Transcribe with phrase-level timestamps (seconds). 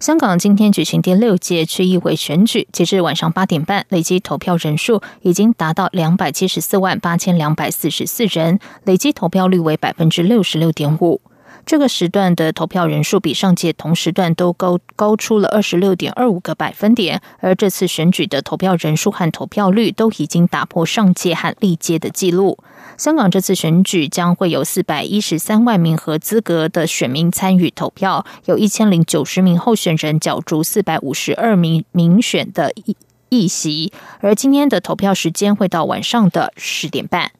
[0.00, 11.20] 香港今天举行第六届区议会选举，截至晚上八点半，累计投票人数已经达到两百七十四万八千两百四十四人，累计投票率为百分之六十六点五。
[11.66, 22.58] 这个时段的投票人数比上届同时段都高高出了二十六点二五个百分点，而这次选举的投票人数和投票率都已经打破上届和历届的记录。
[22.98, 32.96] 香港这次选举将会有四百一十三万名合资格的选民参与投票，有一千零九十名候选人角逐四百五十二名民选的议
[33.30, 37.32] 议席，而今天的投票时间会到晚上的十点半。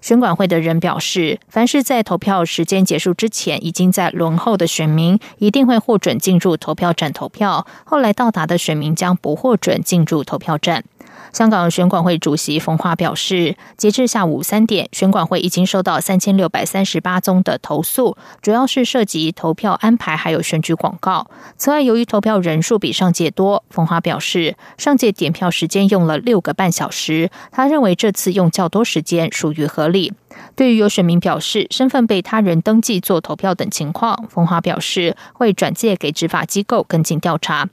[0.00, 10.84] 选管会的人表示，凡是在投票时间结束之前已经在轮候的选民，一定会获准进入投票站投票；后来到达的选民将不获准进入投票站。
[11.32, 21.30] 香港选管会主席冯华表示，截至下午三点，选管会已经收到三千六百三十八宗的投诉，主要是涉及投票安排还有选举广告。
[21.56, 30.12] 此外，由于投票人数比上届多，冯华表示，上届点票时间用了六个半小时，他认为这次用较多时间属于合理。
[30.54, 37.68] 对于有选民表示身份被他人登记做投票等情况，冯华表示会转介给执法机构跟进调查。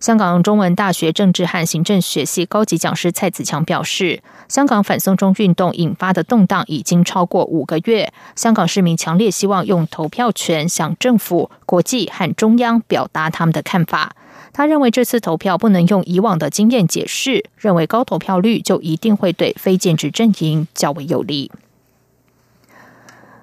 [0.00, 14.16] 香港中文大学政治和行政学系高级讲师蔡子强表示，香港反送中运动引发的动荡已经超过五个月，香港市民强烈希望用投票权向政府、国际和中央表达他们的看法。
[14.54, 21.52] 他认为这次投票不能用以往的经验解释，认为高投票率就一定会对非建制阵营较为有利。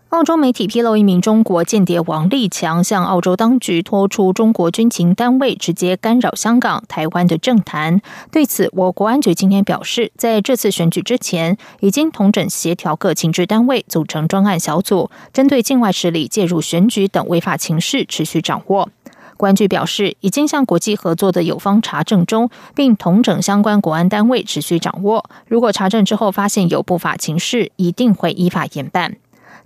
[0.10, 8.00] 澳洲媒体披露，一名中国间谍王立强向澳洲当局托出中国军情单位直接干扰香港、台湾的政坛。
[8.32, 18.90] 对此，我国安局今天表示，在这次选举之前，已经同整协调各情治单位，组成专案小组，针对境外势力介入选举等违法情势持续掌握。
[19.36, 25.30] 关局表示，已经向国际合作的友方查证中，并同整相关国安单位持续掌握。
[25.48, 29.18] 如果查证之后发现有不法情势，一定会依法严办。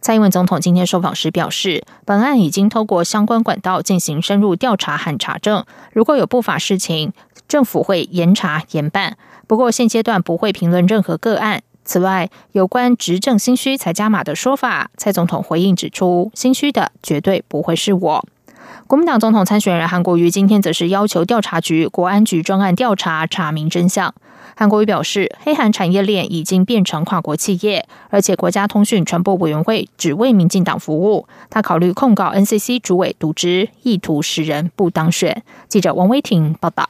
[0.02, 5.64] 蔡英文总统今天受访时表示，本案已经透过相关管道进行深入调查和查证，
[5.94, 7.14] 如果有不法事情，
[7.48, 9.16] 政府会严查严办。
[9.46, 11.62] 不过现阶段不会评论任何个案。
[11.86, 18.26] 此外，有关执政心虚才加码的说法，蔡总统回应指出，心虚的绝对不会是我。
[18.88, 24.14] 国民党总统参选人韩国瑜今天则是要求调查局、国安局专案调查，查明真相。
[24.56, 31.28] 韩国瑜表示，黑韩产业链已经变成跨国企业，而且国家通讯传播委员会只为民进党服务。
[31.50, 35.42] 他考虑控告 NCC 主委渎职，意图使人不当选。
[35.68, 36.90] 记者王威婷报道。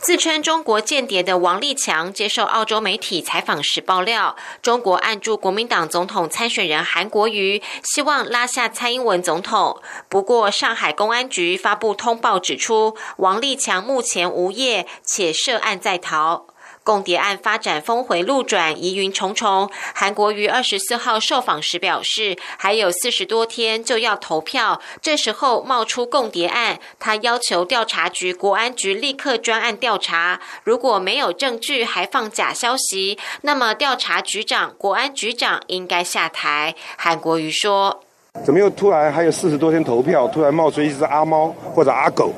[0.00, 9.80] 自称中国间谍的王立强接受澳洲媒体采访时爆料，中国按住国民党总统参选人韩国瑜，希望拉下蔡英文总统。
[10.08, 16.46] 不过，上海公安局发布通报指出，王立强目前无业，且涉案在逃。
[16.88, 19.70] 共谍案发展峰回路转，疑云重重。
[19.94, 30.40] 韩国瑜二十四号受访时表示，还有四十多天就要投票，这时候冒出共谍案，他要求调查局、国安局立刻专案调查。
[30.64, 36.74] 如果没有证据还放假消息，那么调查局长、国安局长应该下台。
[36.96, 38.00] 韩国瑜说
[38.46, 42.32] ：“怎么又突然还有四十多天投票，突然冒出一只阿猫或者阿狗，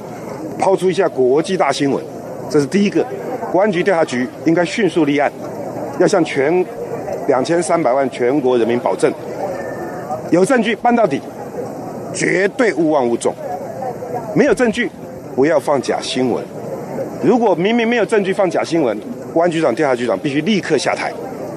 [0.59, 2.05] 抛出一下国际大新闻？
[2.51, 3.07] 这是第一个。”
[3.51, 5.31] 公安局调查局应该迅速立案，
[5.99, 6.65] 要向全
[7.27, 9.13] 两千三百万全国人民保证，
[10.31, 11.21] 有证据办到底，
[12.15, 13.35] 绝对勿忘勿重。
[14.37, 14.89] 没有证据，
[15.35, 16.45] 不要放假新闻。
[17.25, 18.97] 如果明明没有证据放假新闻，
[19.33, 21.13] 公安局长、调查局长必须立刻下台。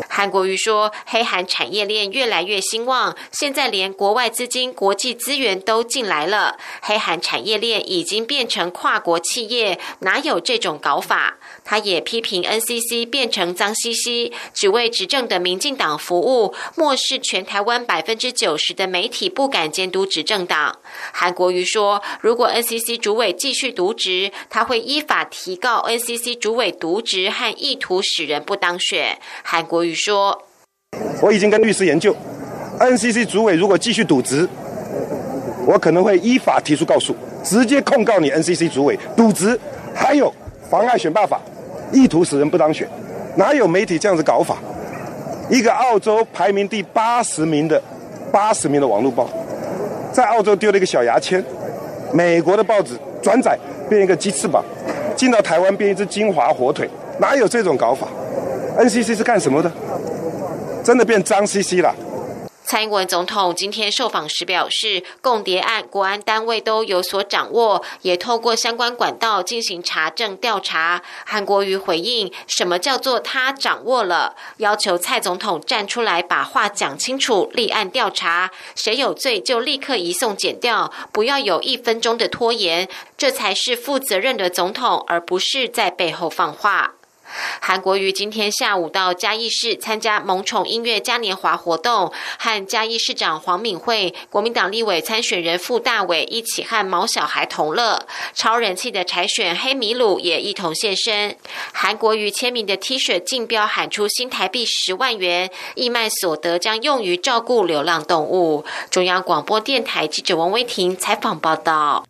[0.10, 6.56] 韩国瑜说：“黑韩产业链越来越兴旺，现在连国外资金、国际资源都进来了。
[6.84, 20.78] 黑韩产业链已经变成跨国企业，哪有这种搞法？”他也批评 NCC 变成脏兮兮，只为执政的民进党服务，漠视全台湾百分之九十的媒体不敢监督执政党。
[21.14, 29.94] 韩国瑜说：“如果 NCC 主委继续渎职，他会依法提告 NCC 主委渎职和意图使人不当选。”韩国瑜。
[30.04, 30.48] 说，
[31.22, 32.14] 我已经跟律师研究
[32.78, 34.50] ，NCC 主委如果继续渎职，
[35.66, 39.58] 我可能会依法提出告诉，直接控告你 NCC 主委渎职，
[39.96, 40.34] 还有
[40.70, 41.40] 妨碍选罢法，
[41.94, 42.88] 意图使人不当选，
[43.36, 44.58] 哪有媒体这样子搞法？
[45.50, 47.82] 一个澳洲排名第八十名的
[48.32, 49.30] 八十名的网络报，
[50.12, 51.44] 在澳洲丢了一个小牙签，
[52.12, 53.58] 美国的报纸转载
[53.90, 54.64] 变一个鸡翅膀，
[55.16, 58.08] 进到台湾变一只金华火腿，哪有这种搞法
[58.80, 59.72] ？NCC 是干什么的？
[60.84, 61.94] 真的变脏兮兮了。
[62.74, 71.04] 蔡英文总统今天受访时表示，共谍案国安单位都有所掌握，也透过相关管道进行查证调查。
[71.24, 74.36] 韩国瑜回应：“什么叫做他掌握了？
[74.58, 86.96] 要求蔡总统站出来把话讲清楚，立案调查，谁有罪就立刻移送检调，不要有一分钟的拖延，这才是负责任的总统，而不是在背后放话。”
[87.60, 98.06] 韩国瑜今天下午到嘉义市参加萌宠音乐嘉年华活动，和嘉义市长黄敏惠、国民党立委参选人傅大伟一起和毛小孩同乐。
[98.34, 101.36] 超人气的柴选黑米鲁也一同现身。
[101.72, 108.66] 韩国瑜签名的 T 恤竞标喊出新台币十万元，义卖所得将用于照顾流浪动物。
[108.90, 112.06] 中央广播电台记者王威婷采访报道。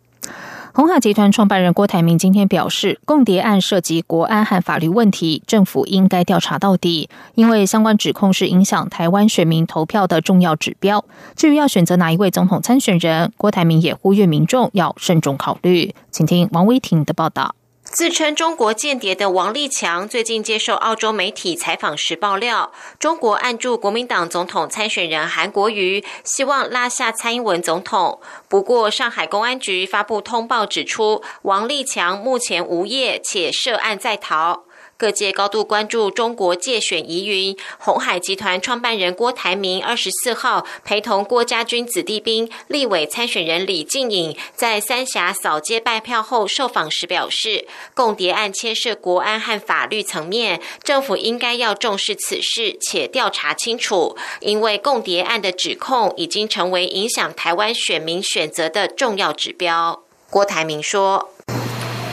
[0.76, 11.04] 鸿海集团创办人郭台铭今天表示，共谍案涉及国安和法律问题，政府应该调查到底，因为相关指控是影响台湾选民投票的重要指标。
[11.36, 15.94] 至于要选择哪一位总统参选人，郭台铭也呼吁民众要慎重考虑。
[16.10, 17.54] 请听王威婷的报道。
[17.94, 28.20] 自称中国间谍的王立强最近接受澳洲媒体采访时爆料，中国按住国民党总统参选人韩国瑜，希望拉下蔡英文总统。
[28.48, 34.64] 不过，上海公安局发布通报指出，王立强目前无业且涉案在逃。
[34.96, 60.04] 各界高度关注中国借选疑云，红海集团创办人郭台铭二十四号陪同郭家军子弟兵、立委参选人李静颖在三峡扫街拜票后受访时表示，共谍案牵涉国安和法律层面，政府应该要重视此事且调查清楚，因为共谍案的指控已经成为影响台湾选民选择的重要指标。
[60.30, 61.30] 郭台铭说。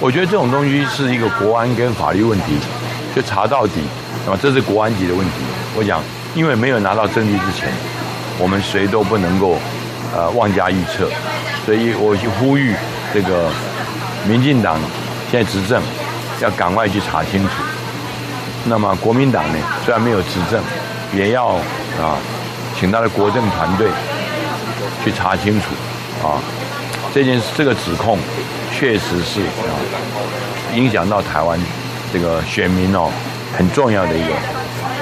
[0.01, 2.57] 我觉得这种东西是一个国安跟法律问题，
[3.15, 3.81] 就查到底，
[4.27, 5.33] 啊，这是国安级的问题。
[5.77, 6.01] 我讲，
[6.33, 7.71] 因为没有拿到证据之前，
[8.39, 9.59] 我们谁都不能够，
[10.15, 11.07] 呃，妄加预测。
[11.67, 12.73] 所以我去呼吁
[13.13, 13.47] 这个
[14.27, 14.79] 民进党
[15.29, 15.79] 现在执政，
[16.41, 17.51] 要赶快去查清楚。
[18.65, 20.59] 那么国民党呢，虽然没有执政，
[21.13, 21.49] 也要
[22.01, 22.17] 啊，
[22.75, 23.87] 请他的国政团队
[25.05, 25.67] 去查清楚
[26.27, 26.41] 啊，
[27.13, 28.17] 这件这个指控。
[28.81, 29.77] 确实是啊，
[30.75, 31.59] 影响到台湾
[32.11, 33.11] 这个选民哦，
[33.55, 34.33] 很重要的一个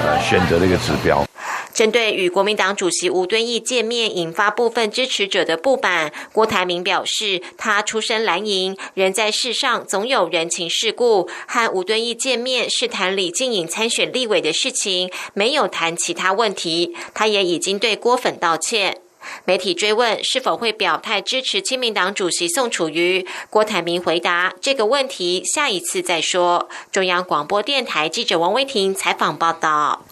[0.04, 1.24] 呃选择的一个指标。
[1.72, 11.30] 针对与国民党主席吴敦义见面引发部分支持者的不满，郭台铭表示，他出身蓝营，人在世上总有人情世故。
[11.46, 16.94] 和吴敦义见面是谈李静颖参选立委的事情，没有谈其他问题。
[17.14, 18.98] 他也已经对郭粉道歉。
[19.44, 26.68] 媒体追问是否会表态支持亲民党主席宋楚瑜，郭台铭回答这个问题下一次再说。
[26.90, 30.04] 中央广播电台记者王威婷采访报道。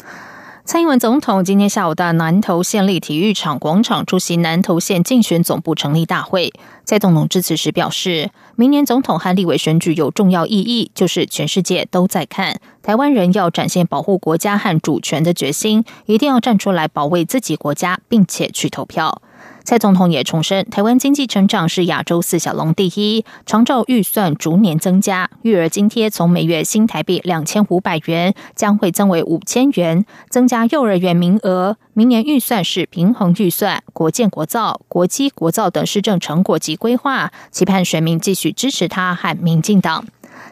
[0.71, 6.53] 蔡英文总统今天下午到南投县立体育场广场出席南投县竞选总部成立大会。
[6.85, 19.23] 在总统致辞时表示，明年总统和立委选举有重要意义，就是全世界都在看，台湾人要展现保护国家和主权的决心，一定要站出来保卫自己国家，并且去投票。
[19.69, 31.77] 蔡总统也重申，台湾经济成长是亚洲四小龙第一，长照预算逐年增加，育儿津贴从每月新台币两千五百元将会增为五千元，增加幼儿园名额。
[31.93, 40.07] 明年预算是平衡预算，国建国造、国基国造等施政成果及规划，期盼选民继续支持他和民进党。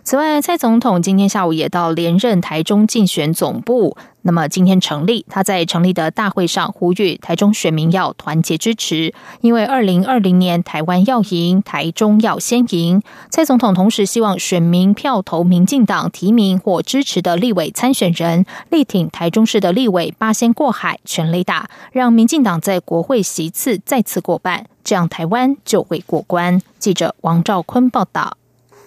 [0.05, 3.97] 此外，蔡总统今天下午也到连任台中竞选总部。
[4.23, 13.01] 那么今天成立，他在成立的大会上呼吁台中选民要团结支持，因为二零二零年台湾要赢，台中要先赢。
[13.31, 26.61] 蔡总统同时希望选民票投民进党提名或支持的立委参选人，力挺台中市的立委八仙过海，全力打，让民进党在国会席次再次过半，这样台湾就会过关。
[26.81, 28.37] 记者王兆坤报道。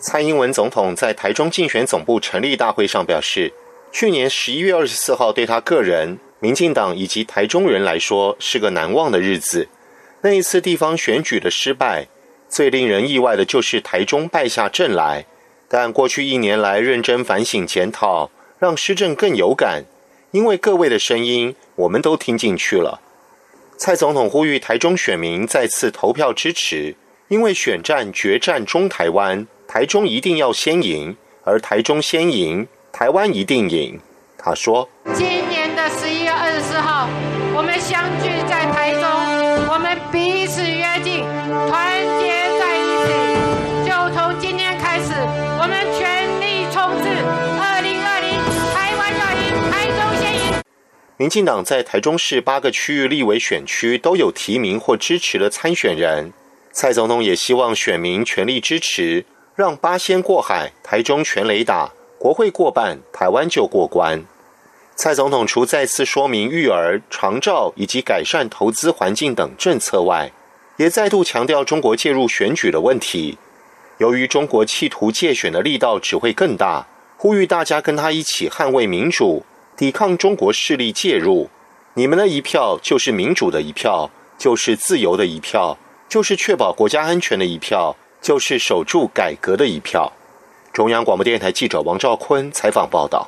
[0.02, 3.52] 蔡英文总统在台中竞选总部成立大会上表示，
[3.92, 9.68] 去年十一月二十四号对他个人、民进党以及台中人来说是个难忘的日子。
[10.22, 12.08] 那一次地方选举的失败，
[12.48, 15.26] 最令人意外的就是台中败下阵来。
[15.68, 19.84] 但过去一年来认真反省检讨，让施政更有感。
[20.32, 23.02] 因为各位的声音，我们都听进去了。
[23.78, 26.96] 蔡总统呼吁台中选民再次投票支持，
[27.30, 29.48] 因为选战决战中台湾。
[29.68, 34.00] 台中一定要先赢，而台中先赢，台湾一定赢。
[34.38, 37.08] 他说：“今年。”的十一月二十四号，
[37.56, 39.06] 我们相聚在台中，
[39.72, 41.24] 我们彼此约定，
[41.70, 43.14] 团结在一起。
[43.86, 45.14] 就从今天开始，
[45.62, 47.06] 我们全力冲刺
[47.62, 48.42] 二零二零
[48.74, 50.64] 台湾要赢，台中先赢。
[51.16, 56.34] 民进党在台中市八个区域立委选区都有提名或支持的参选人，
[56.72, 61.92] 蔡总统也希望选民全力支持，让八仙过海，台中全雷打。
[62.18, 64.26] 国会过半，台湾就过关。
[64.96, 70.32] 蔡总统除再次说明育儿、长照以及改善投资环境等政策外，
[70.76, 73.38] 也再度强调中国介入选举的问题。
[73.98, 76.86] 由于中国企图借选的力道只会更大，
[77.16, 79.46] 呼吁大家跟他一起捍卫民主，
[79.78, 81.50] 抵抗中国势力介入。
[81.94, 85.78] 你们的一票就是民主的一票，就是自由的一票，
[86.10, 90.12] 就是确保国家安全的一票，就是守住改革的一票。
[90.74, 93.28] 中央广播电台记者王兆坤采访报道。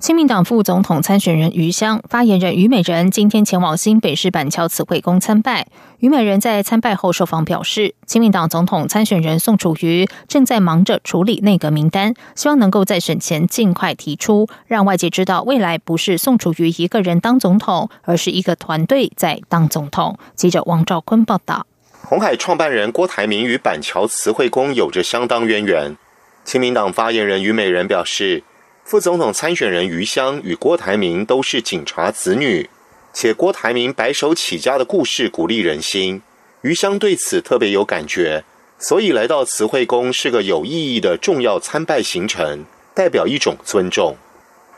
[0.00, 5.68] 亲民党副总统参选人余香发言人虞美人今天前往新北市板桥慈惠宫参拜。
[6.00, 20.18] 虞美人在参拜后受访表示，亲民党总统参选人宋楚瑜正在忙着处理内阁名单，希望能够在选前尽快提出，让外界知道未来不是宋楚瑜一个人当总统，而是一个团队在当总统。
[20.34, 21.66] 记者王兆坤报道。
[22.12, 25.96] 红海创办人郭台铭与板桥慈惠宫有着相当渊源。
[26.44, 28.42] 亲民党发言人虞美人表示。
[28.84, 32.68] 副总统参选人余香与郭台铭都是警察子女，
[33.14, 36.20] 且郭台铭白手起家的故事鼓励人心，
[36.60, 38.44] 余香对此特别有感觉，
[38.78, 44.16] 所以来到慈惠宫是个有意义的重要参拜行程，代表一种尊重。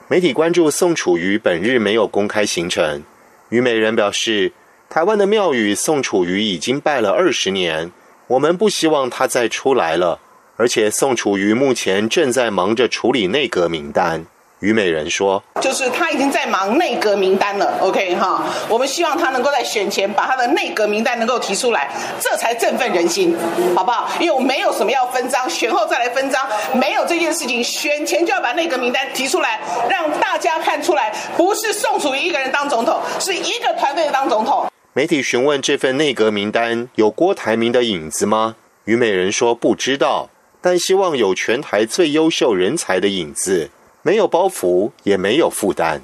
[0.07, 3.03] 媒体关注宋楚瑜本日没有公开行程，
[3.49, 4.53] 虞美人表示，
[4.95, 7.91] 台湾的庙宇宋楚瑜已经拜了二十年，
[8.29, 10.21] 我们不希望他再出来了。
[10.57, 14.25] 而且宋楚瑜目前正在忙着处理内阁名单。
[14.61, 17.77] 虞美人说：“就是他已经在忙内阁名单了。
[17.81, 23.37] OK 哈，我们希望他能够在选前把他的内阁名单能够提出来，这才振奋人心，
[23.75, 24.09] 好不好？
[24.21, 26.41] 因为我没有什么要分赃，选后再来分赃，
[26.73, 27.65] 没有这件事情。
[27.65, 29.59] 选前就要把内阁名单提出来，
[29.91, 34.65] 让大家看出来，不是宋楚瑜一个人当总统，是一个团队当总统。”
[34.97, 38.55] 媒体询问这份内阁名单有郭台铭的影子吗？
[38.85, 40.31] 虞美人说不知道。
[40.61, 43.71] 但希望有全台最优秀人才的影子，
[44.03, 46.01] 没有包袱，也没有负担。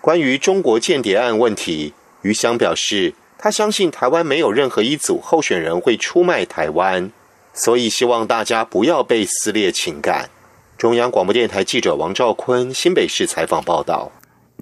[0.00, 7.12] 关于中国间谍案问题，余香表示，他相信台湾没有任何一组候选人会出卖台湾，
[7.54, 10.28] 所以希望大家不要被撕裂情感。
[10.76, 14.10] 中央广播电台记者王兆坤新北市采访报道。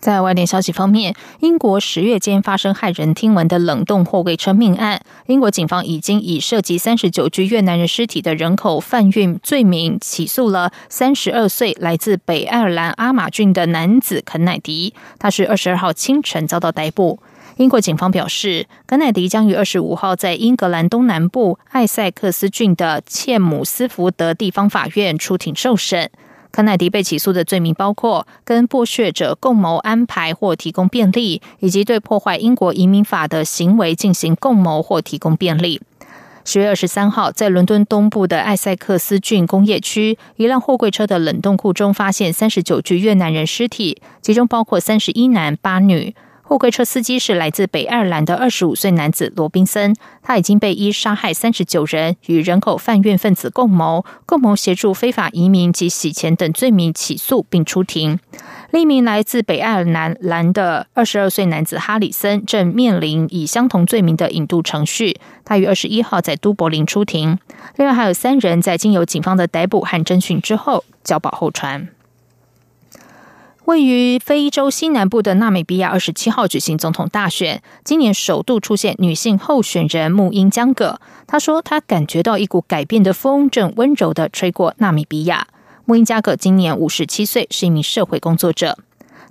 [0.03, 14.93] 在外电消息方面，英国十月间发生骇人听闻的冷冻货柜车命案，英国警方已经以涉及三十九具越南人尸体的人口贩运罪名起诉了三十二岁来自北爱尔兰阿马郡的男子肯乃迪。
[15.21, 17.21] 他是二十二号清晨遭到逮捕。
[17.59, 26.11] 英国警方表示，肯乃迪将于二十五号在英格兰东南部艾塞克斯郡的切姆斯福德地方法院出庭受审。
[26.53, 35.81] 康乃迪被起诉的罪名包括跟剥削者共谋安排或提供便利，以及对破坏英国移民法的行为进行共谋或提供便利。
[36.45, 46.15] 十月二十三号，在伦敦东部的艾塞克斯郡工业区，一辆货柜车的冷冻库中发现三十九具越南人尸体，其中包括三十一男八女。
[46.53, 58.21] 货柜车司机是来自北爱尔兰的二十五岁男子罗宾森，他已经被依杀害三十九人、与人口贩运分子共谋、共谋协助非法移民及洗钱等罪名起诉并出庭。
[58.71, 59.85] 另一名来自北爱尔
[60.21, 67.39] 兰的二十二岁男子哈里森正面临以相同罪名的引渡程序，他于二十一号在都柏林出庭。
[67.77, 71.89] 另外还有三人在经由警方的逮捕和侦讯之后交保候传。
[73.66, 81.00] 位于非洲西南部的纳米比亚二十七号举行总统大选，今年首度出现女性候选人穆英江葛。
[81.28, 85.47] 她说，她感觉到一股改变的风正温柔的吹过纳米比亚。
[85.85, 88.78] 穆英加葛今年五十七岁，是一名社会工作者。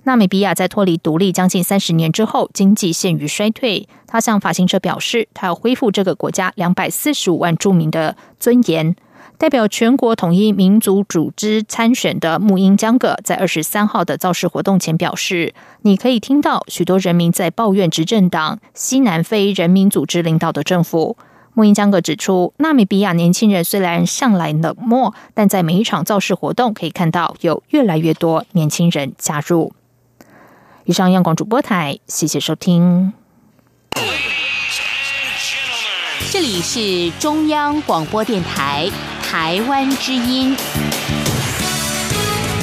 [0.04, 3.86] 纳米比亚在脱离独立将近三十年之后，经济陷于衰退。
[4.06, 8.96] 他向法新社表示，他要恢复这个国家两百四十五万住民的尊严。
[9.42, 21.16] 代表全国统一民族组织参选的穆英江葛在二十三号的造势活动前表示：“你可以听到许多人民在抱怨执政党西南非人民组织领导的政府。”
[21.54, 29.72] 穆英江葛指出，纳米比亚年轻人虽然向来冷漠，但在每一场造势活动可以看到有越来越多年轻人加入。
[30.84, 33.12] 以上，央广主播台，谢谢收听。
[36.30, 38.88] 这里是中央广播电台。
[39.32, 40.54] 台湾之音。